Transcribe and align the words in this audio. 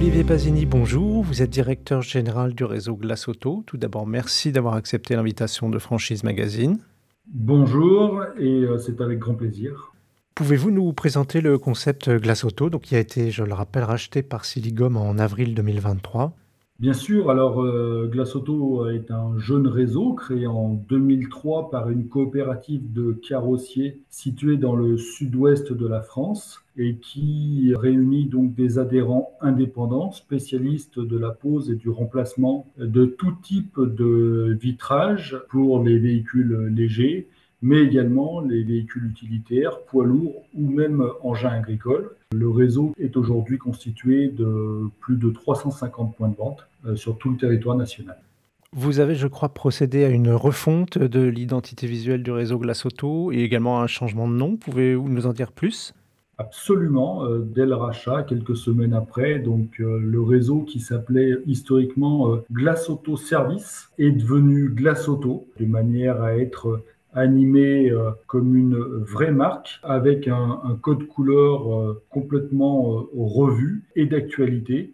Olivier 0.00 0.22
Pasini, 0.22 0.64
bonjour. 0.64 1.24
Vous 1.24 1.42
êtes 1.42 1.50
directeur 1.50 2.02
général 2.02 2.54
du 2.54 2.62
réseau 2.62 2.94
Glace 2.94 3.26
Auto. 3.26 3.64
Tout 3.66 3.76
d'abord, 3.78 4.06
merci 4.06 4.52
d'avoir 4.52 4.74
accepté 4.74 5.16
l'invitation 5.16 5.68
de 5.68 5.78
Franchise 5.80 6.22
Magazine. 6.22 6.78
Bonjour, 7.26 8.22
et 8.38 8.62
euh, 8.62 8.78
c'est 8.78 9.00
avec 9.00 9.18
grand 9.18 9.34
plaisir. 9.34 9.90
Pouvez-vous 10.36 10.70
nous 10.70 10.92
présenter 10.92 11.40
le 11.40 11.58
concept 11.58 12.08
Glace 12.10 12.44
Auto, 12.44 12.70
donc 12.70 12.82
qui 12.82 12.94
a 12.94 13.00
été, 13.00 13.32
je 13.32 13.42
le 13.42 13.52
rappelle, 13.52 13.82
racheté 13.82 14.22
par 14.22 14.44
Siligom 14.44 14.94
en 14.94 15.18
avril 15.18 15.56
2023 15.56 16.32
Bien 16.78 16.92
sûr, 16.92 17.28
alors 17.28 17.60
euh, 17.60 18.06
Glace 18.06 18.36
Auto 18.36 18.88
est 18.88 19.10
un 19.10 19.36
jeune 19.36 19.66
réseau 19.66 20.12
créé 20.12 20.46
en 20.46 20.74
2003 20.74 21.70
par 21.70 21.90
une 21.90 22.06
coopérative 22.06 22.92
de 22.92 23.14
carrossiers 23.14 24.00
située 24.10 24.58
dans 24.58 24.76
le 24.76 24.96
sud-ouest 24.96 25.72
de 25.72 25.86
la 25.88 26.02
France 26.02 26.60
et 26.78 26.94
qui 26.94 27.74
réunit 27.76 28.26
donc 28.26 28.54
des 28.54 28.78
adhérents 28.78 29.36
indépendants, 29.40 30.12
spécialistes 30.12 31.00
de 31.00 31.18
la 31.18 31.30
pose 31.30 31.70
et 31.70 31.74
du 31.74 31.88
remplacement 31.88 32.66
de 32.78 33.04
tout 33.04 33.32
type 33.42 33.78
de 33.80 34.56
vitrage 34.60 35.36
pour 35.50 35.82
les 35.82 35.98
véhicules 35.98 36.72
légers, 36.74 37.28
mais 37.60 37.80
également 37.80 38.40
les 38.40 38.62
véhicules 38.62 39.06
utilitaires, 39.06 39.80
poids 39.80 40.06
lourds 40.06 40.44
ou 40.54 40.70
même 40.70 41.04
engins 41.22 41.50
agricoles. 41.50 42.10
Le 42.32 42.48
réseau 42.48 42.94
est 42.98 43.16
aujourd'hui 43.16 43.58
constitué 43.58 44.28
de 44.28 44.88
plus 45.00 45.16
de 45.16 45.30
350 45.30 46.14
points 46.14 46.28
de 46.28 46.36
vente 46.36 46.66
euh, 46.86 46.94
sur 46.94 47.18
tout 47.18 47.30
le 47.30 47.36
territoire 47.36 47.76
national. 47.76 48.18
Vous 48.72 49.00
avez, 49.00 49.14
je 49.14 49.26
crois, 49.26 49.48
procédé 49.48 50.04
à 50.04 50.10
une 50.10 50.30
refonte 50.30 50.98
de 50.98 51.22
l'identité 51.22 51.86
visuelle 51.86 52.22
du 52.22 52.30
réseau 52.30 52.58
Glace 52.58 52.84
Auto 52.84 53.32
et 53.32 53.38
également 53.38 53.80
à 53.80 53.84
un 53.84 53.86
changement 53.86 54.28
de 54.28 54.34
nom. 54.34 54.56
Pouvez-vous 54.56 55.08
nous 55.08 55.26
en 55.26 55.32
dire 55.32 55.52
plus? 55.52 55.94
Absolument, 56.38 57.24
euh, 57.24 57.40
dès 57.40 57.66
le 57.66 57.74
rachat, 57.74 58.22
quelques 58.22 58.56
semaines 58.56 58.94
après, 58.94 59.40
donc 59.40 59.80
euh, 59.80 59.98
le 59.98 60.22
réseau 60.22 60.62
qui 60.62 60.78
s'appelait 60.78 61.36
historiquement 61.46 62.38
Glace 62.52 62.88
Auto 62.88 63.16
Service 63.16 63.90
est 63.98 64.12
devenu 64.12 64.68
Glace 64.68 65.08
Auto, 65.08 65.48
de 65.58 65.66
manière 65.66 66.22
à 66.22 66.36
être 66.36 66.80
animé 67.14 67.90
euh, 67.90 68.10
comme 68.26 68.56
une 68.56 68.76
vraie 68.76 69.30
marque 69.30 69.80
avec 69.82 70.28
un, 70.28 70.78
code 70.82 71.06
couleur 71.06 71.74
euh, 71.74 72.02
complètement 72.10 72.98
euh, 72.98 73.02
revu 73.16 73.84
et 73.96 74.06
d'actualité. 74.06 74.92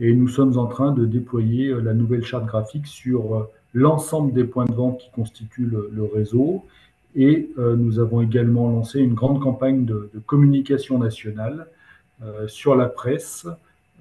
Et 0.00 0.14
nous 0.14 0.28
sommes 0.28 0.58
en 0.58 0.66
train 0.66 0.92
de 0.92 1.04
déployer 1.04 1.74
la 1.74 1.92
nouvelle 1.92 2.24
charte 2.24 2.46
graphique 2.46 2.86
sur 2.86 3.48
l'ensemble 3.74 4.32
des 4.32 4.44
points 4.44 4.64
de 4.64 4.72
vente 4.72 4.98
qui 4.98 5.10
constituent 5.10 5.66
le, 5.66 6.04
réseau. 6.04 6.64
Et 7.16 7.50
nous 7.56 7.98
avons 7.98 8.20
également 8.20 8.68
lancé 8.68 9.00
une 9.00 9.14
grande 9.14 9.40
campagne 9.40 9.84
de, 9.84 10.10
communication 10.26 10.98
nationale 10.98 11.66
sur 12.46 12.76
la 12.76 12.86
presse, 12.86 13.46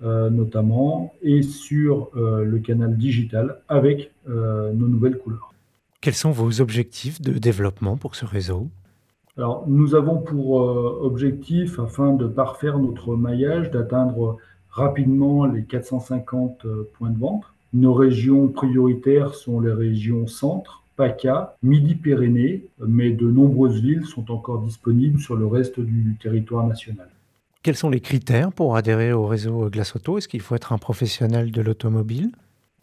notamment, 0.03 1.13
et 1.23 1.41
sur 1.41 2.11
le 2.15 2.59
canal 2.59 2.97
digital 2.97 3.61
avec 3.67 4.11
nos 4.27 4.87
nouvelles 4.87 5.17
couleurs. 5.17 5.49
Quels 6.01 6.13
sont 6.13 6.31
vos 6.31 6.61
objectifs 6.61 7.19
de 7.19 7.37
développement 7.37 7.97
pour 7.97 8.15
ce 8.15 8.25
réseau? 8.25 8.69
Alors, 9.39 9.63
nous 9.67 9.95
avons 9.95 10.17
pour 10.17 10.61
euh, 10.61 10.99
objectif, 11.01 11.79
afin 11.79 12.13
de 12.13 12.27
parfaire 12.27 12.77
notre 12.77 13.15
maillage, 13.15 13.71
d'atteindre 13.71 14.37
rapidement 14.69 15.45
les 15.45 15.63
450 15.63 16.65
euh, 16.65 16.89
points 16.97 17.09
de 17.09 17.17
vente. 17.17 17.43
Nos 17.73 17.93
régions 17.93 18.49
prioritaires 18.49 19.33
sont 19.33 19.61
les 19.61 19.71
régions 19.71 20.27
centre, 20.27 20.83
PACA, 20.99 21.55
Midi-Pyrénées, 21.63 22.65
mais 22.85 23.11
de 23.11 23.25
nombreuses 23.25 23.81
villes 23.81 24.03
sont 24.03 24.29
encore 24.31 24.59
disponibles 24.59 25.17
sur 25.17 25.37
le 25.37 25.47
reste 25.47 25.79
du 25.79 26.17
territoire 26.21 26.67
national. 26.67 27.07
Quels 27.63 27.77
sont 27.77 27.89
les 27.89 28.01
critères 28.01 28.51
pour 28.51 28.75
adhérer 28.75 29.13
au 29.13 29.25
réseau 29.25 29.69
Glace 29.69 29.95
Auto? 29.95 30.17
Est-ce 30.17 30.27
qu'il 30.27 30.41
faut 30.41 30.55
être 30.55 30.73
un 30.73 30.77
professionnel 30.77 31.51
de 31.51 31.61
l'automobile? 31.61 32.31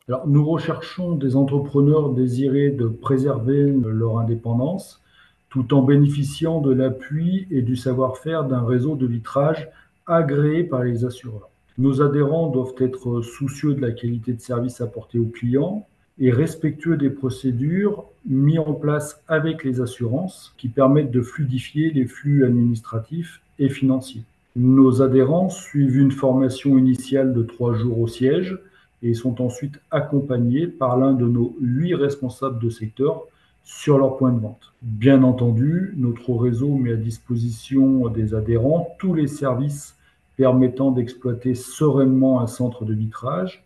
Alors, 0.08 0.26
nous 0.26 0.46
recherchons 0.46 1.14
des 1.14 1.36
entrepreneurs 1.36 2.08
désirés 2.08 2.70
de 2.70 2.86
préserver 2.86 3.70
leur 3.84 4.18
indépendance 4.18 5.02
tout 5.50 5.74
en 5.74 5.82
bénéficiant 5.82 6.62
de 6.62 6.72
l'appui 6.72 7.46
et 7.50 7.60
du 7.60 7.76
savoir-faire 7.76 8.44
d'un 8.44 8.64
réseau 8.64 8.96
de 8.96 9.06
vitrage 9.06 9.68
agréé 10.06 10.64
par 10.64 10.84
les 10.84 11.04
assureurs. 11.04 11.50
Nos 11.76 12.00
adhérents 12.00 12.48
doivent 12.48 12.76
être 12.78 13.20
soucieux 13.20 13.74
de 13.74 13.82
la 13.82 13.92
qualité 13.92 14.32
de 14.32 14.40
service 14.40 14.80
apporté 14.80 15.18
aux 15.18 15.26
clients 15.26 15.86
et 16.18 16.30
respectueux 16.30 16.96
des 16.96 17.10
procédures 17.10 18.04
mises 18.24 18.58
en 18.58 18.72
place 18.72 19.22
avec 19.28 19.64
les 19.64 19.80
assurances 19.80 20.54
qui 20.56 20.68
permettent 20.68 21.10
de 21.10 21.22
fluidifier 21.22 21.90
les 21.90 22.06
flux 22.06 22.44
administratifs 22.44 23.40
et 23.58 23.68
financiers. 23.68 24.24
Nos 24.56 25.02
adhérents 25.02 25.50
suivent 25.50 25.98
une 25.98 26.12
formation 26.12 26.78
initiale 26.78 27.34
de 27.34 27.42
trois 27.42 27.74
jours 27.74 28.00
au 28.00 28.08
siège 28.08 28.58
et 29.02 29.12
sont 29.12 29.42
ensuite 29.42 29.78
accompagnés 29.90 30.66
par 30.66 30.96
l'un 30.96 31.12
de 31.12 31.26
nos 31.26 31.54
huit 31.60 31.94
responsables 31.94 32.62
de 32.62 32.70
secteur 32.70 33.24
sur 33.64 33.98
leur 33.98 34.16
point 34.16 34.32
de 34.32 34.40
vente. 34.40 34.72
Bien 34.80 35.22
entendu, 35.22 35.92
notre 35.96 36.32
réseau 36.34 36.74
met 36.76 36.92
à 36.92 36.96
disposition 36.96 38.08
des 38.08 38.34
adhérents 38.34 38.94
tous 38.98 39.12
les 39.12 39.26
services 39.26 39.96
permettant 40.36 40.90
d'exploiter 40.90 41.54
sereinement 41.54 42.40
un 42.40 42.46
centre 42.46 42.84
de 42.84 42.94
vitrage, 42.94 43.64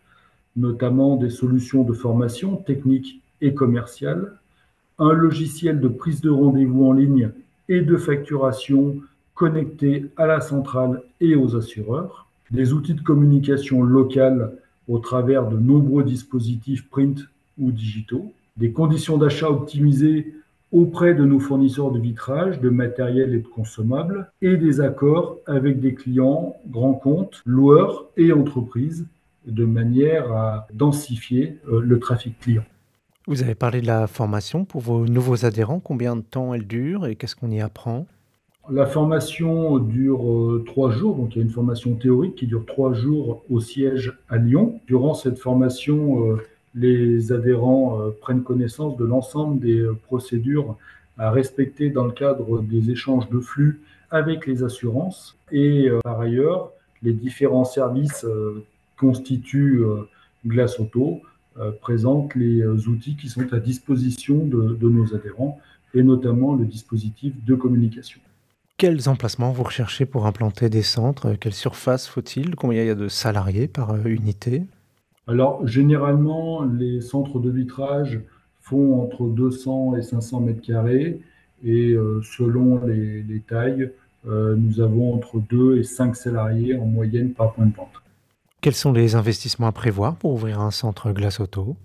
notamment 0.61 1.17
des 1.17 1.31
solutions 1.31 1.83
de 1.83 1.93
formation 1.93 2.57
technique 2.57 3.21
et 3.41 3.55
commerciale, 3.55 4.35
un 4.99 5.13
logiciel 5.13 5.81
de 5.81 5.89
prise 5.89 6.21
de 6.21 6.31
rendez-vous 6.31 6.87
en 6.87 6.93
ligne 6.93 7.31
et 7.69 7.81
de 7.81 7.97
facturation 7.97 8.97
connecté 9.35 10.07
à 10.17 10.27
la 10.27 10.41
centrale 10.41 11.03
et 11.21 11.35
aux 11.35 11.57
assureurs, 11.57 12.27
des 12.51 12.73
outils 12.73 12.95
de 12.95 13.01
communication 13.01 13.83
locale 13.83 14.53
au 14.89 14.99
travers 14.99 15.49
de 15.49 15.57
nombreux 15.57 16.05
dispositifs 16.05 16.89
print 16.89 17.27
ou 17.59 17.71
digitaux, 17.71 18.33
des 18.57 18.73
conditions 18.73 19.17
d'achat 19.17 19.49
optimisées 19.49 20.35
auprès 20.73 21.15
de 21.15 21.25
nos 21.25 21.41
fournisseurs 21.41 21.91
de 21.91 21.99
vitrage, 21.99 22.61
de 22.61 22.71
matériel 22.71 23.35
et 23.35 23.39
de 23.39 23.47
consommables, 23.47 24.31
et 24.43 24.57
des 24.57 24.81
accords 24.81 25.39
avec 25.47 25.81
des 25.81 25.95
clients, 25.95 26.57
grands 26.69 26.95
comptes, 26.95 27.43
loueurs 27.47 28.07
et 28.17 28.33
entreprises, 28.33 29.07
de 29.47 29.65
manière 29.65 30.33
à 30.33 30.67
densifier 30.73 31.59
euh, 31.69 31.81
le 31.81 31.99
trafic 31.99 32.39
client. 32.39 32.65
Vous 33.27 33.43
avez 33.43 33.55
parlé 33.55 33.81
de 33.81 33.87
la 33.87 34.07
formation 34.07 34.65
pour 34.65 34.81
vos 34.81 35.07
nouveaux 35.07 35.45
adhérents. 35.45 35.81
Combien 35.81 36.17
de 36.17 36.23
temps 36.23 36.55
elle 36.55 36.67
dure 36.67 37.07
et 37.07 37.17
qu'est-ce 37.17 37.37
qu'on 37.37 37.51
y 37.51 37.61
apprend? 37.61 38.07
La 38.71 38.87
formation 38.87 39.79
dure 39.79 40.31
euh, 40.31 40.65
trois 40.67 40.91
jours, 40.91 41.17
donc 41.17 41.35
il 41.35 41.39
y 41.39 41.41
a 41.41 41.45
une 41.45 41.51
formation 41.51 41.95
théorique 41.95 42.35
qui 42.37 42.47
dure 42.47 42.65
trois 42.67 42.93
jours 42.93 43.43
au 43.51 43.61
siège 43.61 44.13
à 44.29 44.37
Lyon. 44.37 44.81
Durant 44.87 45.15
cette 45.15 45.39
formation, 45.39 46.31
euh, 46.31 46.37
les 46.75 47.33
adhérents 47.33 47.99
prennent 48.21 48.45
connaissance 48.45 48.97
de 48.97 49.05
l'ensemble 49.05 49.59
des 49.59 49.85
procédures 50.05 50.77
à 51.19 51.33
respecter 51.33 51.91
dans 51.91 52.05
le 52.05 52.13
cadre 52.13 52.61
des 52.61 52.93
échanges 52.93 53.29
de 53.29 53.41
flux 53.41 53.81
avec 54.09 54.47
les 54.47 54.63
assurances. 54.63 55.37
Et 55.51 55.89
par 56.05 56.21
ailleurs, 56.21 56.71
les 57.03 57.13
différents 57.13 57.65
services 57.65 58.25
constituent 59.01 59.83
Glace 60.47 60.79
Auto 60.79 61.23
présentent 61.81 62.35
les 62.35 62.63
outils 62.87 63.17
qui 63.17 63.29
sont 63.29 63.53
à 63.53 63.59
disposition 63.59 64.45
de 64.47 64.89
nos 64.89 65.15
adhérents 65.15 65.59
et 65.95 66.03
notamment 66.03 66.55
le 66.55 66.65
dispositif 66.67 67.35
de 67.45 67.55
communication. 67.55 68.21
Quels 68.81 69.11
emplacements 69.11 69.53
vous 69.53 69.65
recherchez 69.65 70.07
pour 70.07 70.25
implanter 70.25 70.71
des 70.71 70.81
centres? 70.81 71.35
Quelle 71.35 71.53
surface 71.53 72.09
faut-il? 72.09 72.57
Combien 72.57 72.83
il 72.83 72.87
y 72.87 72.91
a 72.91 72.95
de 72.95 73.09
salariés 73.09 73.69
par 73.69 73.91
euh, 73.91 74.05
unité? 74.07 74.63
Alors, 75.27 75.67
généralement, 75.67 76.65
les 76.65 77.03
centres 77.03 77.41
de 77.41 77.51
vitrage 77.51 78.23
font 78.63 79.03
entre 79.03 79.27
200 79.27 79.97
et 79.97 80.03
500 80.03 80.41
mètres 80.41 80.63
carrés 80.63 81.21
et 81.63 81.93
euh, 81.93 82.23
selon 82.23 82.83
les, 82.87 83.43
tailles, 83.47 83.91
euh, 84.27 84.57
nous 84.57 84.81
avons 84.81 85.13
entre 85.13 85.41
2 85.41 85.77
et 85.77 85.83
5 85.83 86.17
salariés 86.17 86.79
en 86.79 86.87
moyenne 86.87 87.35
par 87.35 87.53
point 87.53 87.67
de 87.67 87.75
vente. 87.75 88.03
Quels 88.61 88.75
sont 88.75 88.93
les 88.93 89.15
investissements 89.15 89.69
à 89.69 89.73
prévoir 89.73 90.17
pour 90.17 90.35
ouvrir 90.35 90.61
un 90.61 90.71
centre 90.71 91.13
glace 91.13 91.41
auto? 91.41 91.77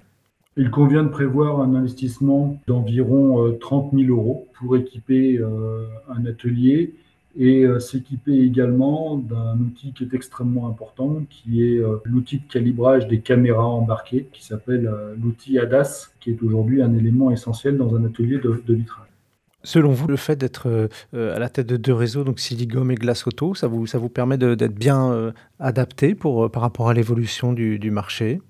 Il 0.57 0.71
convient 0.71 1.03
de 1.03 1.09
prévoir 1.09 1.61
un 1.61 1.73
investissement 1.73 2.59
d'environ 2.67 3.55
30 3.61 3.93
euh, 3.93 3.97
000 3.97 4.13
euros 4.13 4.47
pour 4.57 4.75
équiper 4.75 5.37
euh, 5.37 5.85
un 6.09 6.25
atelier 6.25 6.93
et 7.37 7.63
euh, 7.63 7.79
s'équiper 7.79 8.39
également 8.39 9.17
d'un 9.17 9.57
outil 9.59 9.93
qui 9.93 10.03
est 10.03 10.13
extrêmement 10.13 10.67
important, 10.67 11.23
qui 11.29 11.63
est 11.63 11.81
l'outil 12.03 12.39
de 12.39 12.51
calibrage 12.51 13.07
des 13.07 13.21
caméras 13.21 13.67
embarquées, 13.67 14.27
qui 14.33 14.43
s'appelle 14.43 14.89
l'outil 15.21 15.57
ADAS, 15.59 16.09
qui 16.19 16.31
est 16.31 16.43
aujourd'hui 16.43 16.81
un 16.81 16.93
élément 16.93 17.31
essentiel 17.31 17.77
dans 17.77 17.95
un 17.95 18.03
atelier 18.03 18.37
de, 18.37 18.61
vitrage. 18.67 19.07
Selon 19.65 19.91
vous, 19.91 20.07
le 20.07 20.15
fait 20.15 20.37
d'être 20.37 20.89
à 21.13 21.39
la 21.39 21.49
tête 21.49 21.67
de 21.67 21.75
deux 21.75 21.93
réseaux, 21.93 22.23
donc 22.23 22.39
Siligom 22.39 22.89
et 22.91 22.95
Glace 22.95 23.27
Auto, 23.27 23.53
ça 23.55 23.67
vous, 23.67 23.85
ça 23.87 23.97
vous 23.97 24.09
permet 24.09 24.37
d'être 24.37 24.75
bien 24.75 25.33
adapté 25.59 26.15
pour, 26.15 26.49
par 26.49 26.61
rapport 26.61 26.87
à 26.87 26.93
l'évolution 26.93 27.51
du 27.51 27.91
marché? 27.91 28.41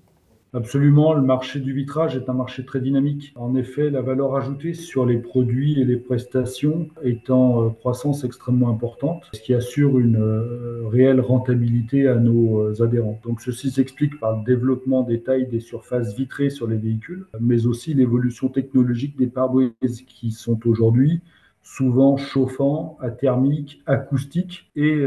Absolument, 0.56 1.12
le 1.12 1.20
marché 1.20 1.60
du 1.60 1.74
vitrage 1.74 2.16
est 2.16 2.30
un 2.30 2.32
marché 2.32 2.64
très 2.64 2.80
dynamique. 2.80 3.34
En 3.36 3.54
effet, 3.56 3.90
la 3.90 4.00
valeur 4.00 4.36
ajoutée 4.36 4.72
sur 4.72 5.04
les 5.04 5.18
produits 5.18 5.78
et 5.78 5.84
les 5.84 5.98
prestations 5.98 6.88
est 7.02 7.28
en 7.28 7.66
euh, 7.66 7.68
croissance 7.68 8.24
extrêmement 8.24 8.70
importante, 8.70 9.28
ce 9.34 9.40
qui 9.40 9.52
assure 9.52 9.98
une 9.98 10.16
euh, 10.16 10.88
réelle 10.88 11.20
rentabilité 11.20 12.08
à 12.08 12.14
nos 12.14 12.62
euh, 12.62 12.82
adhérents. 12.82 13.20
Donc 13.22 13.42
ceci 13.42 13.70
s'explique 13.70 14.18
par 14.18 14.38
le 14.38 14.44
développement 14.46 15.02
des 15.02 15.20
tailles 15.20 15.46
des 15.46 15.60
surfaces 15.60 16.16
vitrées 16.16 16.48
sur 16.48 16.66
les 16.66 16.78
véhicules, 16.78 17.26
mais 17.38 17.66
aussi 17.66 17.92
l'évolution 17.92 18.48
technologique 18.48 19.18
des 19.18 19.26
pare-brises 19.26 20.06
qui 20.06 20.30
sont 20.30 20.58
aujourd'hui 20.66 21.20
souvent 21.62 22.16
chauffants, 22.16 22.96
athermiques, 23.02 23.82
acoustiques 23.86 24.70
et 24.76 25.04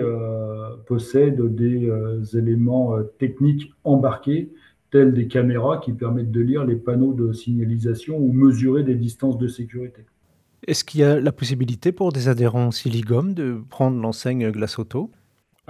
possèdent 0.87 1.55
des 1.55 1.89
éléments 2.33 2.97
techniques 3.17 3.71
embarqués 3.85 4.51
tels 4.91 5.13
des 5.13 5.27
caméras 5.27 5.77
qui 5.77 5.93
permettent 5.93 6.31
de 6.31 6.41
lire 6.41 6.65
les 6.65 6.75
panneaux 6.75 7.13
de 7.13 7.31
signalisation 7.33 8.17
ou 8.17 8.31
mesurer 8.31 8.83
des 8.83 8.95
distances 8.95 9.37
de 9.37 9.47
sécurité. 9.47 10.05
Est-ce 10.67 10.83
qu'il 10.83 11.01
y 11.01 11.03
a 11.03 11.19
la 11.19 11.31
possibilité 11.31 11.91
pour 11.91 12.11
des 12.11 12.27
adhérents 12.27 12.71
Siligom 12.71 13.33
de 13.33 13.61
prendre 13.69 13.99
l'enseigne 14.01 14.51
Glace 14.51 14.77
Auto? 14.77 15.11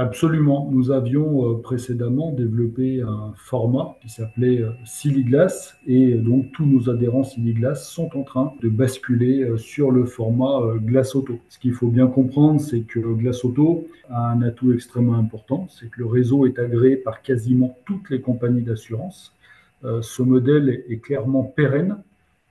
Absolument. 0.01 0.69
Nous 0.71 0.91
avions 0.91 1.51
euh, 1.51 1.61
précédemment 1.61 2.31
développé 2.31 3.01
un 3.01 3.33
format 3.35 3.97
qui 4.01 4.07
s'appelait 4.07 4.61
euh, 4.61 4.71
Siliglass 4.85 5.75
et 5.87 6.13
donc 6.13 6.53
tous 6.53 6.65
nos 6.65 6.89
adhérents 6.89 7.25
Siliglass 7.25 7.85
sont 7.85 8.17
en 8.17 8.23
train 8.23 8.53
de 8.63 8.69
basculer 8.69 9.43
euh, 9.43 9.57
sur 9.57 9.91
le 9.91 10.05
format 10.05 10.77
Glace 10.77 11.15
Auto. 11.15 11.37
Ce 11.49 11.59
qu'il 11.59 11.73
faut 11.73 11.89
bien 11.89 12.07
comprendre, 12.07 12.61
c'est 12.61 12.79
que 12.79 12.97
Glace 12.97 13.43
Auto 13.43 13.89
a 14.09 14.29
un 14.29 14.41
atout 14.41 14.71
extrêmement 14.71 15.15
important, 15.15 15.67
c'est 15.69 15.89
que 15.89 15.99
le 15.99 16.05
réseau 16.05 16.45
est 16.45 16.59
agréé 16.59 16.95
par 16.95 17.21
quasiment 17.21 17.77
toutes 17.85 18.09
les 18.09 18.21
compagnies 18.21 18.63
d'assurance. 18.63 19.35
Ce 19.83 20.21
modèle 20.21 20.83
est 20.87 20.99
clairement 20.99 21.43
pérenne 21.43 21.97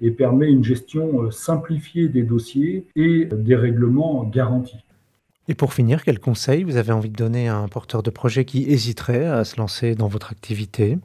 et 0.03 0.11
permet 0.11 0.51
une 0.51 0.65
gestion 0.65 1.31
simplifiée 1.31 2.09
des 2.09 2.25
dossiers 2.25 2.87
et 2.95 3.25
des 3.25 3.57
règlements 3.57 4.25
garantis. 4.25 4.85
Et 5.51 5.55
pour 5.55 5.73
finir, 5.73 6.05
quel 6.05 6.21
conseil 6.21 6.63
vous 6.63 6.77
avez 6.77 6.93
envie 6.93 7.09
de 7.09 7.17
donner 7.17 7.49
à 7.49 7.57
un 7.57 7.69
porteur 7.69 8.03
de 8.03 8.11
projet 8.11 8.45
qui 8.45 8.71
hésiterait 8.71 9.25
à 9.25 9.45
se 9.45 9.57
lancer 9.57 9.95
dans 9.95 10.07
votre 10.07 10.31
activité? 10.31 10.99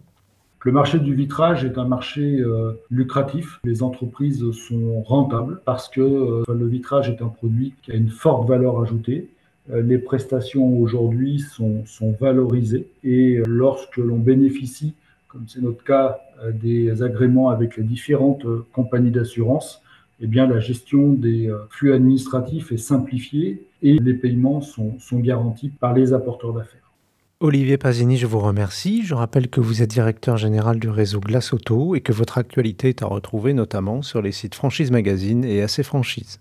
Le 0.59 0.71
marché 0.73 0.99
du 0.99 1.15
vitrage 1.15 1.63
est 1.63 1.77
un 1.77 1.85
marché 1.85 2.39
euh, 2.41 2.73
lucratif. 2.91 3.61
Les 3.63 3.83
entreprises 3.83 4.43
sont 4.51 5.01
rentables 5.01 5.61
parce 5.63 5.87
que 5.87 6.01
euh, 6.01 6.43
le 6.53 6.67
vitrage 6.67 7.09
est 7.09 7.21
un 7.21 7.29
produit 7.29 7.73
qui 7.83 7.93
a 7.93 7.95
une 7.95 8.09
forte 8.09 8.47
valeur 8.47 8.81
ajoutée. 8.81 9.29
Euh, 9.71 9.81
les 9.81 9.97
prestations 9.97 10.77
aujourd'hui 10.77 11.39
sont, 11.39 11.85
sont, 11.85 12.13
valorisées 12.19 12.87
et 13.05 13.41
lorsque 13.47 13.95
l'on 13.95 14.19
bénéficie, 14.19 14.93
comme 15.29 15.45
c'est 15.47 15.61
notre 15.61 15.85
cas, 15.85 16.19
des 16.53 17.01
agréments 17.01 17.49
avec 17.49 17.77
les 17.77 17.83
différentes 17.83 18.45
compagnies 18.73 19.11
d'assurance, 19.11 19.81
eh 20.19 20.27
bien, 20.27 20.45
la 20.47 20.59
gestion 20.59 21.13
des 21.13 21.51
flux 21.69 21.93
administratifs 21.93 22.71
est 22.71 22.77
simplifiée 22.77 23.65
et 23.83 23.99
les 23.99 24.13
paiements 24.13 24.61
sont, 24.61 24.97
garantis 25.13 25.69
par 25.69 25.93
les 25.93 26.13
apporteurs 26.13 26.53
d'affaires. 26.53 26.79
Olivier 27.41 27.77
Pasini, 27.77 28.15
je 28.17 28.25
vous 28.25 28.39
remercie. 28.39 29.03
Je 29.03 29.13
rappelle 29.13 29.49
que 29.49 29.59
vous 29.59 29.81
êtes 29.81 29.89
directeur 29.89 30.37
général 30.37 30.79
du 30.79 30.89
réseau 30.89 31.19
Glace 31.19 31.51
Auto 31.51 31.93
et 31.93 31.99
que 31.99 32.13
votre 32.13 32.37
actualité 32.37 32.89
est 32.89 33.03
à 33.03 33.05
retrouver 33.05 33.53
notamment 33.53 34.01
sur 34.01 34.21
les 34.21 34.31
sites 34.31 34.55
Franchise 34.55 34.91
Magazine 34.91 35.43
et 35.43 35.61
AC 35.61 35.83
Franchise. 35.83 36.31